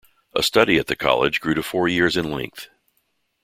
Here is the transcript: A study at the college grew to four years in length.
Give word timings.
A 0.33 0.41
study 0.41 0.79
at 0.79 0.87
the 0.87 0.95
college 0.95 1.39
grew 1.39 1.53
to 1.53 1.61
four 1.61 1.87
years 1.87 2.17
in 2.17 2.31
length. 2.31 2.69